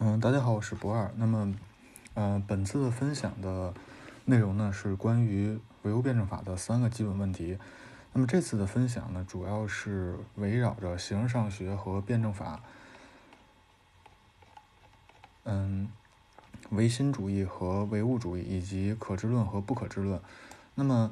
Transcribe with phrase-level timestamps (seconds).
[0.00, 1.10] 嗯，大家好，我是博二。
[1.16, 1.52] 那么，
[2.14, 3.74] 呃，本次的分享的
[4.26, 7.58] 内容呢是关于唯物辩证法的三个基本问题。
[8.12, 12.62] 那么这次的分享呢，主要是围绕着形而上学和辩证法，
[15.42, 15.88] 嗯，
[16.70, 20.20] 唯心主义和唯物主义，以及可知论和不可知论。
[20.76, 21.10] 那么，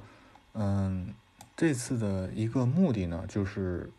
[0.52, 1.12] 嗯，
[1.56, 3.90] 这次的一个目的呢，就是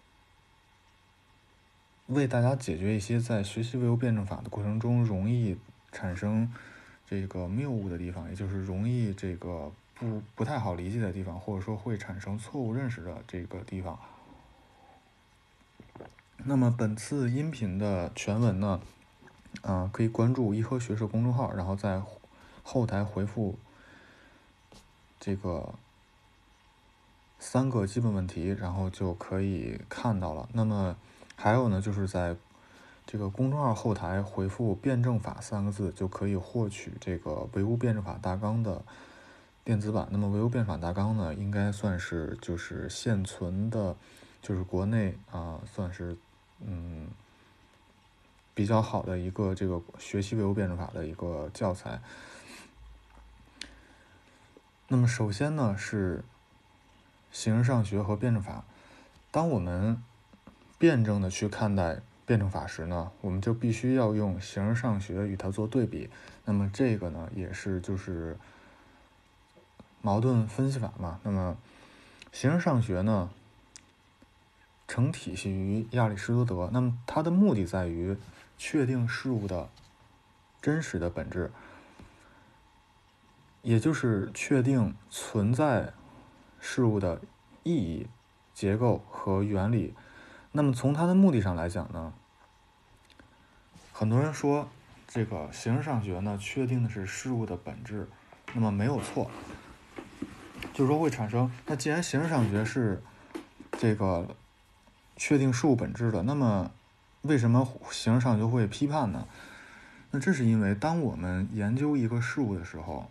[2.07, 5.57] 为大家解决一些在学习唯物辩证法的过程中容易
[5.91, 6.51] 产生
[7.05, 13.99] 这个谬误的地方，也就是容易这个不不太好理解的地方，或者说会产生错误认识的这个地方。
[16.45, 18.79] 那么本次音频的全文呢，
[19.61, 22.01] 啊，可以关注一科学社公众号，然后在
[22.63, 23.57] 后台回复
[25.19, 25.73] 这个
[27.39, 30.47] 三个基本问题，然后就可以看到了。
[30.53, 30.95] 那么
[31.37, 32.35] 还有呢，就是在
[33.05, 38.83] 这个公众号后台回复“辩证法”三个字，就可以获取这个唯物辩证法大纲的
[39.63, 40.09] 电子版。
[40.11, 43.95] 那么唯物辩证法大纲呢，应该算是就是现存的，
[44.41, 46.17] 就是国内啊，算是。
[46.59, 47.07] 嗯，
[48.55, 52.01] 比较好的一个这个学习唯物辩证法的一个教材。
[54.87, 56.23] 那么首先呢是
[57.31, 58.63] 形而上学和辩证法。
[59.29, 60.01] 当我们
[60.77, 66.09] 辩证的去看待辩证法时呢，我们就必须要用形而上学与它做对比。
[66.45, 68.37] 那么这个呢也是就是
[70.01, 71.19] 矛盾分析法嘛。
[71.23, 71.57] 那么
[72.31, 73.29] 形而上学呢？
[74.89, 78.15] 成体系于亚里士多德，那么它的目的在于
[78.57, 79.67] 确定事物的
[80.61, 81.51] 真实的本质，
[83.63, 85.91] 也就是确定存在
[86.61, 87.19] 事物的
[87.63, 88.07] 意义、
[88.53, 89.93] 结构和原理。
[90.57, 92.11] 那么从它的目的上来讲呢，
[93.93, 94.67] 很多人说
[95.07, 98.09] 这个形式上学呢，确定的是事物的本质，
[98.55, 99.29] 那么没有错，
[100.73, 101.51] 就是说会产生。
[101.67, 103.03] 那既然形式上学是
[103.73, 104.35] 这个。
[105.19, 106.69] 确定事物本质的，那么
[107.23, 109.27] 为什么形式上学会批判呢？
[110.11, 113.09] 那这是因为当我们研究一个事物的时候，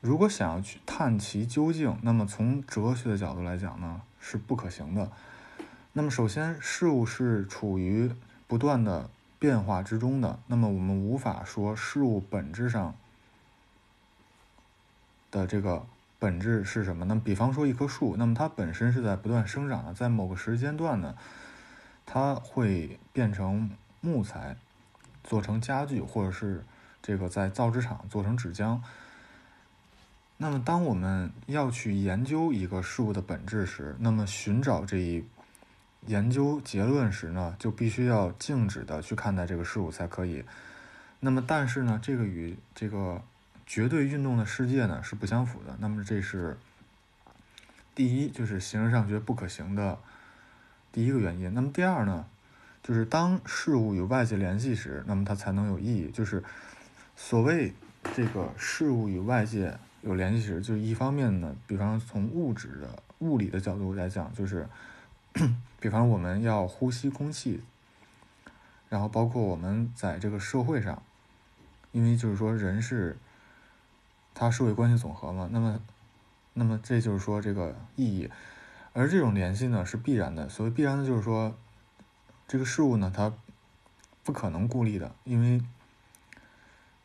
[0.00, 5.10] 如果想要去探其究竟，那么从哲学的角度来讲呢，是不可行的。
[5.92, 8.10] 那么首先，事物是处于
[8.46, 12.94] 不断的变化之中的，那么我们无法说事物本质上
[15.30, 15.86] 的这个。
[16.18, 17.04] 本质是什么？
[17.06, 21.16] 那么，比方说一棵树，那么它本身是在不断生长的，在某个时间段呢，
[22.06, 23.68] 它会变成
[24.00, 24.56] 木材，
[25.24, 26.64] 做成家具，或者是
[27.02, 28.80] 这个在造纸厂做成纸浆。
[30.36, 35.24] 那么，当我们要去研究一个事物的本质时，那么寻找这一
[36.06, 40.44] 研究结论时呢，就必须要静止的去看待这个事物才可以。
[41.20, 43.22] 那么，但是呢，这个与这个。
[43.64, 45.74] 绝对运动的世界呢是不相符的。
[45.78, 46.58] 那么这是
[47.94, 49.98] 第一，就是形而上学不可行的
[50.90, 51.54] 第一个原因。
[51.54, 52.26] 那么第二呢，
[52.82, 56.10] 就是当事物与外界联系时，那么它才能有意义。
[56.10, 56.42] 就是
[57.16, 57.72] 所谓
[58.14, 64.68] 这个事物与外界有联系时，就是一方面呢，比方从物质的物理的角度来讲，就是
[65.82, 67.62] 比方我们要呼吸空气，
[68.88, 71.02] 然后包括我们在这个社会上，
[71.90, 73.18] 因为就是说人是。
[74.34, 75.78] 他社会关系总和嘛，那么，
[76.54, 78.30] 那么这就是说这个意义，
[78.94, 80.48] 而这种联系呢是必然的。
[80.48, 81.54] 所谓必然的，就是说
[82.48, 83.34] 这个事物呢它
[84.24, 85.60] 不可能孤立的，因为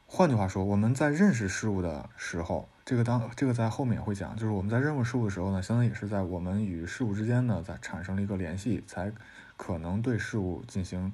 [0.08, 9.12] 换句话说，我们在认识事物的时候，这个当这个在后面会讲，就是我们在认识事物的时候呢，相当于也是在我们与事物之间呢在产生了一个联系，才
[9.58, 11.12] 可能对事物进行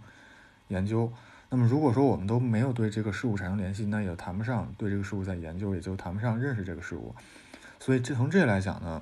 [0.67, 1.11] 研究。
[1.49, 7.15] 那么，如果说我们都没有对这个事物产生联系，那也谈不上对这个事物在研究，也就谈不上认识这个事物。
[7.79, 9.01] 所以，这从这来讲呢，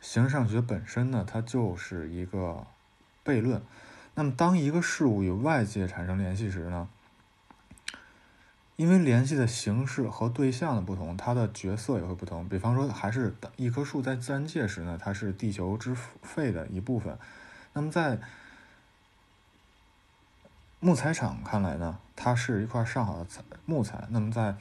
[0.00, 2.66] 形而上学本身呢，它就是一个
[3.24, 3.62] 悖论。
[4.16, 6.88] 那么，当一个事物与外界产生联系时呢，
[8.76, 12.46] 因为联系的形式和对象的不同，它的角色也会不同。
[12.46, 17.18] 比方说，还是一棵树在自然界时呢，它是地球之肺的一部分。
[17.72, 18.18] 那么，在
[20.78, 24.06] 木材厂看来呢，它是一块上好的材木材。
[24.10, 24.54] 那么在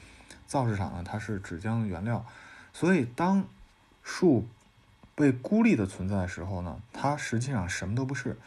[0.47, 2.25] 造纸厂呢，它是纸浆原料。
[2.71, 3.45] 所以当
[4.01, 4.47] 树
[5.13, 8.37] 被孤立的存在的时候呢，它实际上什么都不是，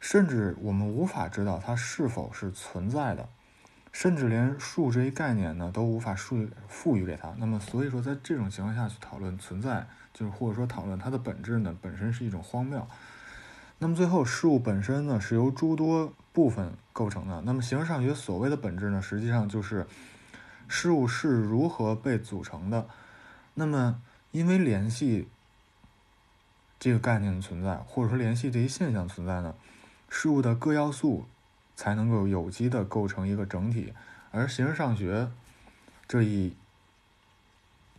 [0.00, 3.28] 甚至我们无法知道它是否是存在的，
[3.98, 7.34] 甚至连树这一概念呢都无法赋赋予给它。
[7.38, 12.86] 那么所以说，在这种情况下去讨论存在，就是或者说讨论它的本质呢，本身是一种荒谬。
[13.78, 17.40] 那么最后，事物本身呢是由诸多部分构成的。
[17.46, 19.86] 那么形而上学所谓的本质呢，实际上就是
[20.68, 22.86] 事物是如何被组成的。
[23.54, 25.26] 那么因为联系
[26.78, 29.54] 这个概念的存在，或者说联系这一现象存在呢，
[30.10, 31.24] 事物的各要素
[31.76, 33.92] 才能够有机的构成一个整体。
[34.32, 35.30] 而形而上学
[36.08, 36.56] 这一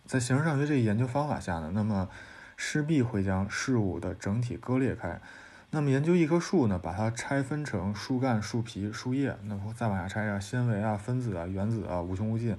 [0.06, 2.09] 在形而上学这一研究方法下呢，那么
[2.57, 5.21] 势必会将事物的整体割裂开。
[5.69, 12.57] 那么研究一棵树呢，把它拆分成树干、树皮、树叶，那么再往下拆啊，纤维啊、分子啊、原子啊，无穷无尽。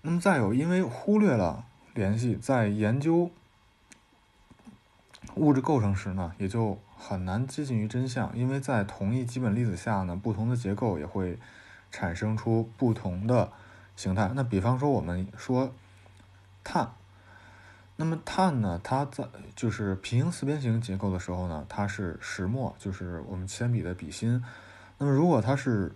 [0.00, 3.30] 那么再有，因为忽略了联系，在研究
[5.36, 8.36] 物质构成时呢，也就很难接近于真相。
[8.36, 11.38] 因为在同一基本粒子下呢，不同的结构也会
[11.90, 13.52] 产生出不同的
[13.96, 14.30] 形态。
[14.34, 15.72] 那比方说，我们说
[16.62, 16.92] 碳。
[17.96, 18.80] 那么碳呢？
[18.82, 19.24] 它在
[19.54, 24.42] 就是平行四边形结构的时候呢，它是石墨，就是我们铅笔的笔芯。
[24.98, 25.94] 那么如果它是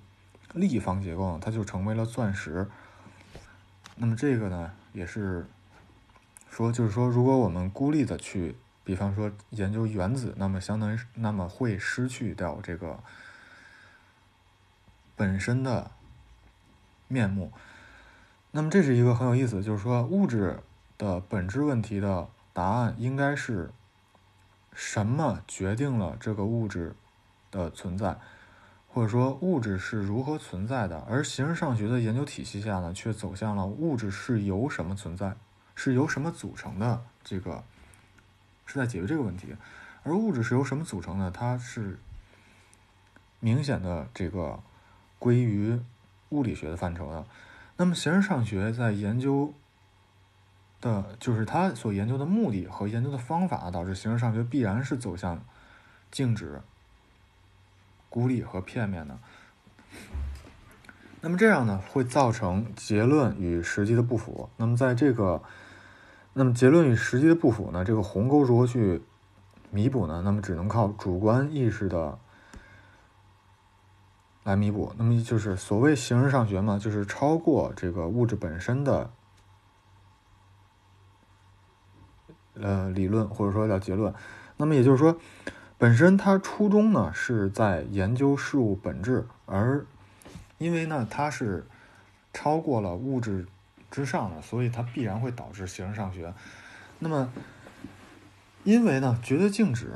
[0.54, 2.68] 立方结构呢，它就成为了钻石。
[3.96, 5.44] 那么这个呢，也是
[6.48, 8.54] 说，就是说，如果我们孤立的去，
[8.88, 12.98] 比方说研究原子，那么相当于那么会失去掉这个
[15.14, 15.90] 本身的
[17.06, 17.52] 面目。
[18.52, 20.60] 那么这是一个很有意思，就是说物质。
[20.96, 23.70] 的本质问题的答案应该是
[24.72, 26.96] 什么决定了这个物质
[27.52, 28.18] 的存在，
[28.88, 30.98] 或者说物质是如何存在的？
[31.08, 35.36] 而形而上学的研究体系下呢，却走向了物质是由什么存在，
[35.76, 37.04] 是由什么组成的？
[37.22, 37.62] 这个
[38.68, 39.56] 是在解决这个问题。
[40.04, 41.32] 而物质是由什么组成的？
[41.32, 41.98] 它是
[43.40, 44.60] 明显的这个
[45.18, 45.80] 归于
[46.28, 47.26] 物理学的范畴的。
[47.76, 49.52] 那么形而上学在研究。
[50.80, 55.42] 的就是他所研究的目的和研究的方法，导致形而上学必然是走向
[56.08, 56.62] 静止、
[58.08, 59.18] 孤立和片面的。
[61.20, 64.48] 那么这样呢，会造成结论与实际的不符。
[64.56, 65.42] 那么在这个，
[66.32, 69.02] 那么结论与实际的不符呢，这个鸿沟如何去
[69.70, 70.22] 弥补呢？
[70.24, 72.18] 那么只能靠主观意识的
[74.44, 74.94] 来弥补。
[74.96, 79.10] 那么就是所谓形而上学嘛，就是超过这个物质本身的。
[82.60, 84.12] 呃，理论或者说叫结论，
[84.56, 85.16] 那么也就是说，
[85.76, 89.86] 本身它初衷呢是在研究事物本质，而
[90.58, 91.68] 因为呢它是
[92.32, 93.46] 超过了物质
[93.90, 96.32] 之上的，所以它必然会导致形而上学。
[96.98, 97.32] 那么，
[98.64, 99.92] 因为呢绝对静止，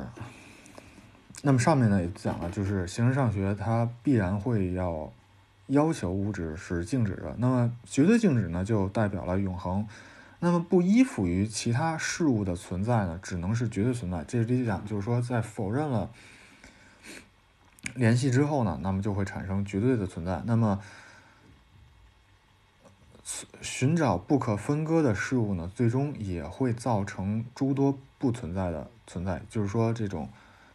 [1.43, 5.13] 那么上面呢也讲了，就是形而上学它必然会要
[5.67, 9.87] 要求物质是静止的，那么绝对静止呢就代表了永恒。
[10.45, 14.25] 那么不依附于其他事物的存在呢，只能是绝对存在。
[14.25, 16.11] 这是第一讲，就是说，在否认了
[17.95, 20.43] 联系之后呢，那么就会产生绝对的存在。
[20.45, 20.81] 那么
[23.61, 29.43] 寻找不可分割的事物呢，最终也会造成诸多不存在的存在。
[29.49, 30.29] 就是说，这种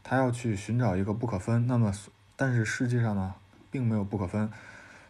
[0.04, 1.92] 他要去寻找一个不可分，那么
[2.36, 3.36] 但是世界上呢，
[3.70, 4.50] 并没有不可分，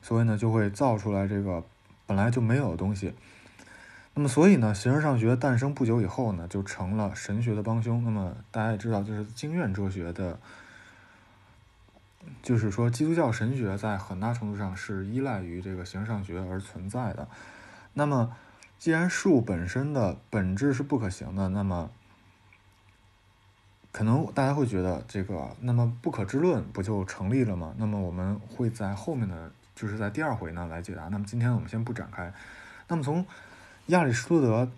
[0.02, 1.64] 所以呢，就会造出来这个
[2.06, 3.14] 本来就没有的东西。
[4.16, 8.04] 那么，所以呢，形而上学诞生不久以后呢，就成了神学的帮凶。
[8.04, 10.40] 那么，大家也知道，就是经验哲学的，
[12.42, 17.28] 就是说，基督教神学在很大程度上是依赖于这个形上学而存在的。
[17.94, 18.36] 那么，
[18.78, 21.90] 既然事物本身的本质是不可行的，那么，
[23.92, 27.74] 可能大家会觉得这个，那么不可知论不就成立了吗？
[27.78, 31.08] 那么，我们会在后面的，就是在第二回呢来解答。
[31.08, 32.32] 那么，今天我们先不展开。
[32.88, 33.26] 那么，从
[33.88, 34.72] 亚里士多德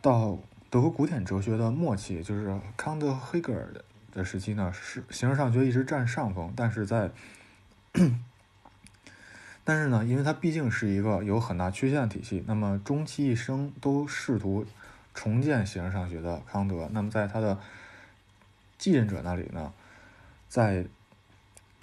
[0.00, 0.38] 到
[0.70, 6.52] 德国古典哲学的末期，就是康德、黑格尔的的时期呢，是形而上学一直占上风。
[6.54, 7.10] 但是在，
[9.64, 14.64] 但是呢，因为它毕竟是一个有很大缺陷的体系，那么终其一生都试图
[15.14, 17.58] 重建形而上学的康德，那么在他的
[18.78, 19.72] 继任者那里呢，
[20.48, 20.86] 在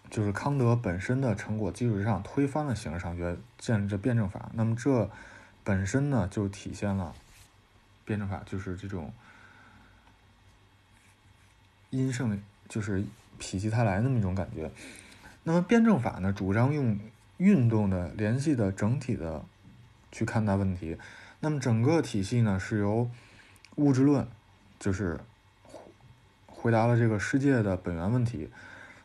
[0.09, 4.49] 就是康德本身的成果基础之上，推翻了形而上学，建立着辩证法。
[4.53, 5.09] 那么这。
[5.61, 7.13] 本身呢，就体现了
[8.03, 9.13] 辩证法就是这种
[11.89, 13.03] 阴盛，就是
[13.39, 14.71] 否极泰来那么一种感觉。
[15.43, 16.99] 那么辩证法呢，主张用
[17.37, 19.43] 运动的联系的整体的
[20.11, 20.97] 去看待问题。
[21.39, 23.09] 那么整个体系呢，是由
[23.75, 24.27] 物质论
[24.77, 25.19] 就是
[26.45, 28.49] 回答了这个世界的本源问题。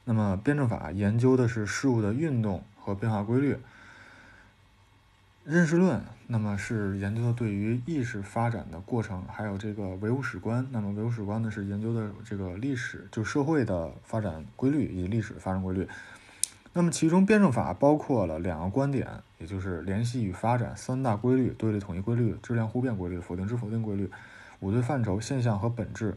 [0.04, 3.56] 那么辩证法研究的是事物的运动和变化规律。
[5.44, 10.66] 认识论，那么是研究的对于意识发展的过程，还有这个唯物史观。
[10.70, 15.86] 那么唯物史观呢，是研究的这个历史，就社会的发展规律以及历史发展规律。
[16.72, 24.06] 那么其中辩证法包括了两个观点，也就是联系与发展三大规律：对立统一规律、质量互变规律、否定之否定规律；
[24.60, 26.16] 五对范畴：现象和本质、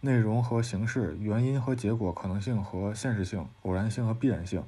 [0.00, 4.62] 内容和形式、原因和结果、可能性和现实性、偶然性和必然性。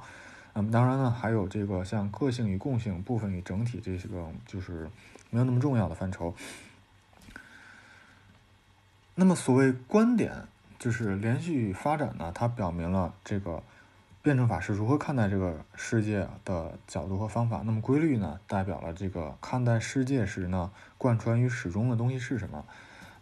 [0.58, 4.90] 那么当然呢，还有这个像个性与共性、部分与整体这些个，就是
[5.30, 6.34] 没有那么重要的范畴。
[9.14, 13.62] 那么所谓观点，就是连续发展呢，它表明了这个
[14.20, 17.62] 辩证法是如何看待这个世界的角度和方法。
[17.64, 22.64] 那么规律呢，代表了这个看待世界时呢，贯穿于始终的东西是什么。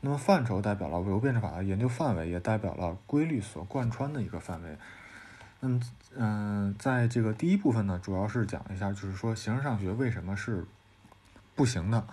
[0.00, 4.78] 那么范畴代表了唯物辩证法的研究范围，也代表了规律所贯穿的一个范围。
[5.59, 5.81] 那么，
[6.15, 10.65] 嗯，在这个第一部分呢，主要是讲一下，就是说形式上学为什么是
[11.55, 12.07] 不行的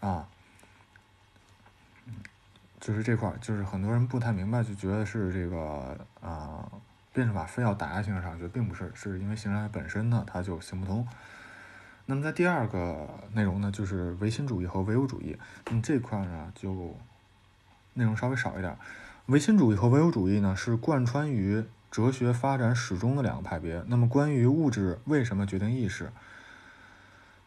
[0.00, 0.28] 啊？
[2.78, 6.70] 就是这块儿，就是很多人不太明白，就觉得是这个啊，
[7.14, 11.08] 辩证法非要打压形式上学，并不是，是因为形式上学本身呢，它就行不通。
[12.04, 15.38] 那么在第二个内容呢，就是唯心主义和唯物主义。
[15.64, 16.94] 那么这块呢，就
[17.94, 18.76] 内容稍微少一点。
[19.26, 21.64] 唯心主义和唯物主义呢，是贯穿于。
[21.94, 23.84] 哲学发展始终的两个派别。
[23.86, 26.10] 那么，关于物质为什么决定意识，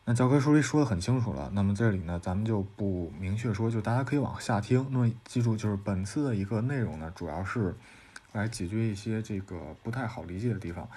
[0.05, 1.49] 那教科书里说的很清楚了。
[1.51, 4.87] 那么这里呢，咱们就不明确说，就大家可以往下听。
[4.89, 7.75] 那么记住，就是本次的一个内容呢，主要是
[8.31, 10.87] 来解决一些这个不太好理解的地方。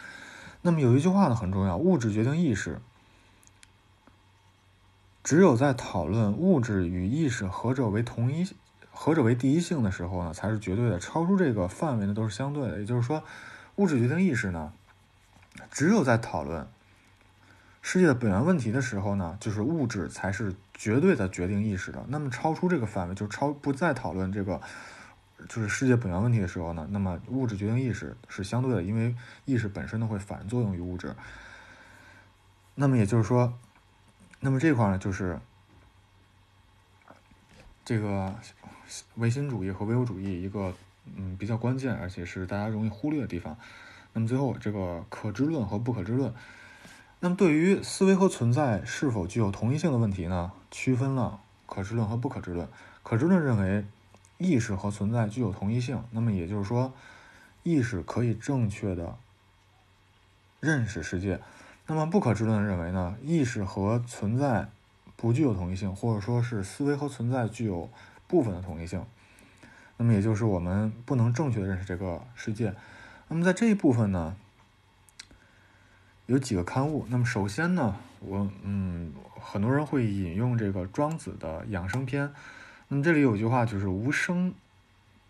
[0.63, 2.81] 那么有一句话呢很重要：物质决定意识。
[5.25, 8.47] 只有在讨论物质与意识何者为同一。
[9.03, 11.01] 何者为第一性的时候呢，才是绝对的。
[11.01, 12.81] 超出这个范围呢，都是相对的。
[12.81, 13.25] 也就是说，
[13.77, 14.75] 物质决定意识呢，
[15.71, 16.69] 只有在讨论
[17.81, 22.05] 世界的本源问题的时候呢，就是物质才是绝对的决定意识的。
[22.09, 24.61] 那么超出这个范围，就超不再讨论这个
[25.49, 29.17] 就是世界本源问题的时候呢，那么物质决定意识是相对的，因为
[29.47, 31.17] 意识本身呢会反作用于物质。
[32.75, 33.59] 那么也就是说，
[34.41, 35.41] 那么这块呢就是
[37.83, 38.35] 这个。
[39.17, 40.75] 唯心主义和唯物主义一个
[41.17, 43.57] 嗯比较关键，而且是大家容易忽略的地方。
[44.13, 46.35] 那么最后这个可知论和不可知论，
[47.21, 52.69] 那么对于思维和存在是否具有同一性的问题呢，区分了可知论和不可知论。
[53.03, 53.85] 可知论认为
[54.39, 56.93] 意识和存在具有同一性，那么也就是说
[57.63, 59.17] 意识可以正确的
[60.59, 61.41] 认识世界。
[61.87, 64.69] 那么不可知论认为呢，意识和存在
[65.17, 67.89] 不具有同一性，或者说是思维和存在具有。
[68.31, 69.05] 部分的统一性，
[69.97, 72.73] 那么也就是我们不能正确的认识这个世界。
[73.27, 74.37] 那么在这一部分呢，
[76.27, 77.05] 有几个刊物。
[77.09, 82.33] 那么首先呢，我嗯，很多人会引用这个庄子的养生篇。
[82.87, 84.55] 那么这里有句话就是“无生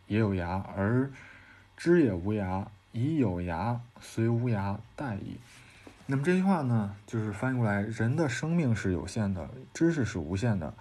[0.07, 1.11] 也有涯，而
[1.77, 5.39] 知也无涯，以有涯随无涯殆矣”。
[6.07, 10.75] 那么这句话呢，就是翻译过来，人的生命是有限的，知识是无限的。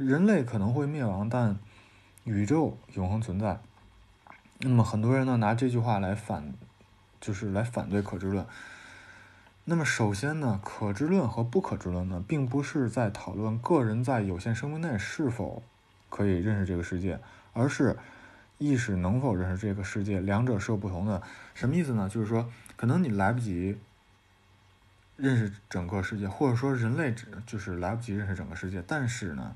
[0.00, 1.58] 人类可能会灭亡，但
[2.24, 3.60] 宇宙永恒存在。
[4.60, 6.54] 那么很多人呢拿这句话来反，
[7.20, 8.46] 就是来反对可知论。
[9.66, 15.62] 那么首先呢，可知论和不可知论呢，并不是在讨论个人在有限生命内是否
[16.08, 17.20] 可以认识这个世界，
[17.52, 17.98] 而是
[18.56, 21.22] 意识能否认识这个世界，两者是有不同的。
[21.52, 22.08] 什么意思呢？
[22.08, 23.78] 就是说，可能你来不及
[25.18, 29.54] 认识整个世界，或者说人类只就是来不及认识整个世界，但是呢。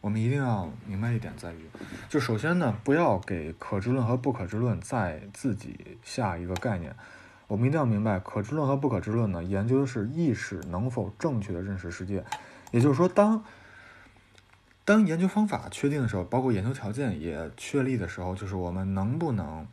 [0.00, 1.60] 我们一定要明白一点，在于，
[2.08, 6.96] 就首先呢，不要给可知论和不可知论再自己下一个概念。
[7.46, 12.24] 我们一定要明白，可知论和不可知论呢，研究的是意识能否正确的认识世界。
[12.70, 13.44] 也就是说，当
[14.86, 19.66] 当研究方法确定的时候，包括研究条件也确立的时候，就是我们能不能，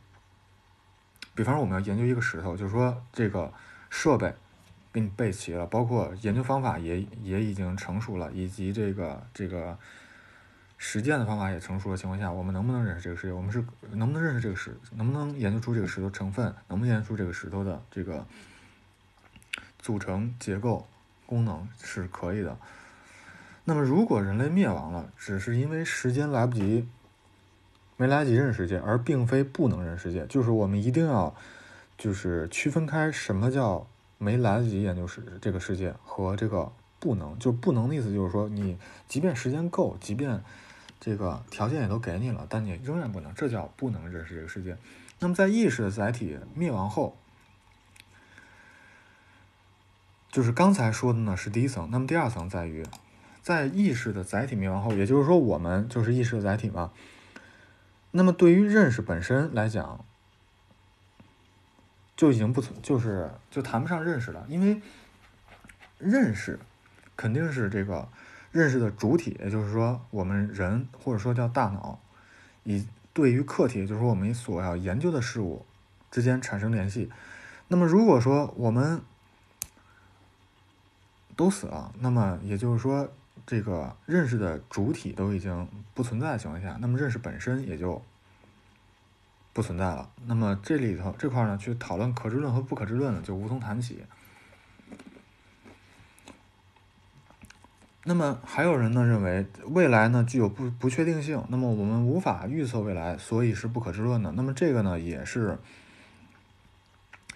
[1.34, 3.50] 比方说我们要研究一个石头，就是说这个
[3.88, 4.34] 设备
[4.92, 9.78] 给你备齐了，包括研究方法也也已经成熟了，以及这个这个。
[10.78, 13.32] 实践的方法也成熟的情况下，我们能不能认识这个世界？
[13.32, 14.74] 我们是能不能认识这个石？
[14.94, 16.54] 能不能研究出这个石头成分？
[16.68, 18.24] 能不能研究出这个石头的这个
[19.80, 20.86] 组成结构、
[21.26, 22.56] 功能是可以的。
[23.64, 26.88] 那么，如果人类灭亡了，只是因为时间来不及，
[27.96, 31.34] 没来得及认识世界，而并非不能认识世界，就是我们一定要
[31.98, 37.38] 就是区分开什么叫没来得及研究世这个世界和这个不能。
[37.38, 40.40] 就不能的意思就是说，你即便时间够，即便
[41.00, 44.76] 这个条件也都给你了，但你仍然不能，这叫不能认识这个世界。
[45.20, 47.16] 那么在意识的载体灭亡后，
[50.30, 52.84] 就是刚才说的呢是第一层，那么第二层在于，
[53.42, 56.92] 在意识的载体灭亡后，也就是说我们就是意识的载体嘛。
[58.10, 60.04] 那么对于认识本身来讲，
[62.16, 64.80] 就已经不存，就是就谈不上认识了，因为
[65.98, 66.58] 认识
[67.16, 68.08] 肯定是这个
[68.52, 71.98] 认识的主体，也就是说我们人或者说叫大脑，
[72.64, 75.64] 以对于客体，就是说我们所要研究的事物
[76.10, 77.10] 之间产生联系。
[77.68, 79.00] 那么如果说我们
[81.36, 83.08] 都死了，那么也就是说
[83.46, 88.02] 这个认识的主体都已经不存在的情况下，那么认识本身也就。
[89.50, 90.08] 不存在了。
[90.26, 94.04] 那么这里头这块呢，去讨论可知论和不可知论呢，就无从谈起。
[98.04, 104.32] 那么还有人呢认为未来呢具有不不确定性，那么我们无法预测未来，所以是不可知论的。
[104.32, 105.58] 那么这个呢也是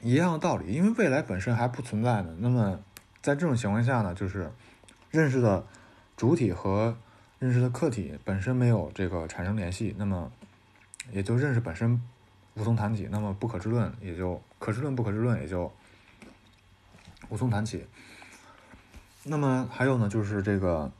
[0.00, 2.34] 一样的道理，因为未来本身还不存在呢。
[2.38, 2.78] 那么
[3.20, 4.50] 在这种情况下呢，就是
[5.10, 5.66] 认识的
[6.16, 6.96] 主体和
[7.38, 10.30] 认识的客体本身没有这个产生联系，那么
[11.10, 12.00] 也就认识本身。
[12.54, 15.72] 无从谈起，那么不可知论也就可知论不可知论也就
[17.30, 17.86] 无从谈起。
[19.24, 20.90] 那么还有呢，就是这个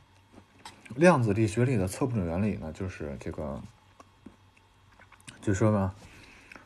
[0.95, 3.61] 量子力学里的测不准原理呢，就是这个，
[5.41, 5.93] 就说呢，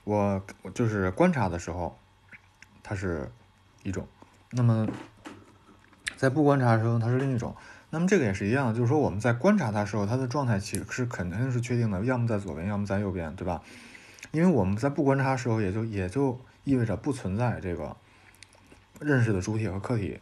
[0.04, 0.42] 我
[0.76, 1.98] 就是观察的时候，
[2.84, 3.32] 它是
[3.82, 4.06] 一种；
[4.52, 4.88] 那么
[6.16, 7.56] 在不观察的时候，它是另一种。
[7.90, 13.64] 那么这个也是一样，就是说我们在观察它时候，它的状态其实是肯定是确定的，要么在左边，要么在右边，对吧？
[14.32, 17.96] 因为我们在不观察的时候，也就也就意味着不存在这个
[19.00, 20.20] 认识的主体和客体，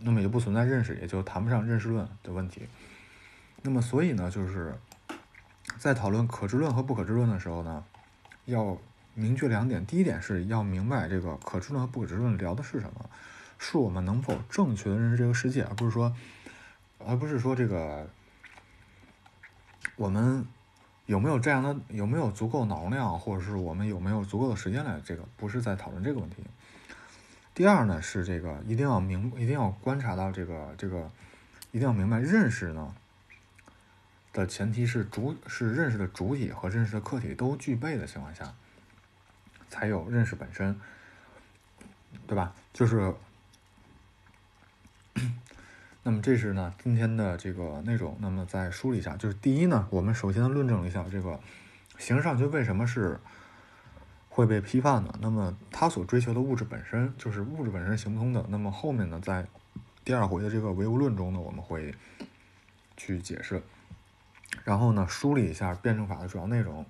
[0.00, 2.68] 那么也不存在认识，也就谈不上认识论的问题。
[3.62, 4.74] 那么所以呢，就是
[5.78, 7.84] 在讨论可知论和不可知论的时候呢，
[8.44, 8.78] 要
[9.14, 13.10] 明确两点：第一点是要明白这个可知论和不可知论聊的是什么，
[13.58, 16.14] 是我们能否正确的认识这个世界，而不是说，
[16.98, 18.08] 而不是说这个
[19.96, 20.46] 我们。
[21.06, 21.74] 有没有这样的？
[21.88, 25.00] 有没有足够脑容量，或者是我们有没有足够的时间来？
[25.02, 26.44] 这个不是在讨论这个问题。
[27.58, 31.10] 第二呢，是这个一定要明，一定要观察到这个这个，
[31.72, 32.94] 一定要明白认识呢
[34.32, 38.54] 的前提是主是认识的主体和认识的客体都具备的情况下，
[39.68, 40.78] 才有认识本身，
[42.28, 42.54] 对吧？
[42.72, 43.12] 就是。
[46.04, 48.16] 那么这是呢今天的这个内容。
[48.20, 51.40] 那么再梳理一下，就是第一呢，我们首先论证了一下这个
[51.98, 53.18] 形式上学为什么是
[54.38, 55.12] 会被批判的。
[55.20, 58.46] 那么他所追求的物质本身就是物质本身行不通的。
[58.48, 59.44] 那么后面呢，在
[60.04, 61.92] 第二回的这个唯物论中呢，我们会
[62.96, 63.60] 去解释。
[64.62, 66.86] 然后呢，梳理一下辩证法的主要内容，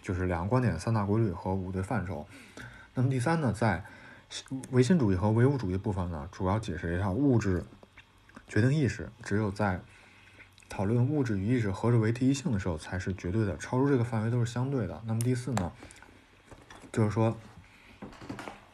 [0.00, 2.24] 就是两个观点、三大规律和五对范畴。
[2.94, 3.84] 那么第三呢，在
[4.70, 7.64] 唯心主义和唯物主义部分呢，主要解释一下物质。
[8.46, 9.80] 决定意识只有在
[10.68, 15.02] 讨论物质与意识何者为第一性的时候才是绝对的，超出这个范围都是相对的。
[15.04, 15.72] 那么第四呢，
[16.96, 17.36] 就是说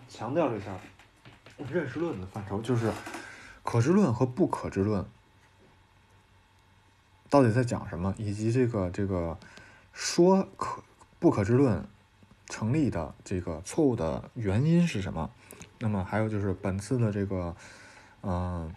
[0.08, 0.78] 强调一下
[1.68, 2.92] 认识论的范畴，就是
[3.64, 5.04] 可知论和不可知论
[7.28, 9.37] 到底在讲什么，以及这个这个
[9.92, 10.85] 说可
[11.18, 11.85] 不可知论
[12.46, 15.28] 成立的这个错误的原因是什么。
[15.80, 17.56] 那么还有就是本次的这个
[18.22, 18.72] 嗯。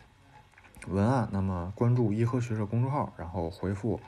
[0.88, 4.00] 文案，那么关注“颐和学社”公众号，然后回复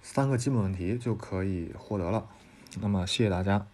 [0.00, 2.28] 三个基本问题就可以获得了。
[2.80, 3.66] 那么谢谢大家。